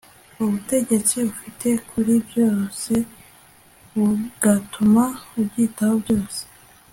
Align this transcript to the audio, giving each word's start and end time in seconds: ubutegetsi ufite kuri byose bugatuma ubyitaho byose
ubutegetsi 0.43 1.15
ufite 1.31 1.67
kuri 1.89 2.13
byose 2.27 2.91
bugatuma 3.93 5.03
ubyitaho 5.39 5.95
byose 6.03 6.41